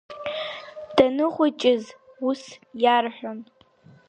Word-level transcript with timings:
Даныхәыҷыз 0.95 1.83
ус 2.29 2.41
иарҳәон. 2.83 3.39